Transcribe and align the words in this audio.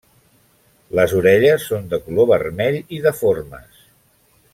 Les 0.99 1.11
orelles 1.19 1.67
són 1.73 1.85
de 1.93 1.99
color 2.07 2.29
vermell 2.33 2.79
i 2.99 3.03
deformes. 3.05 3.85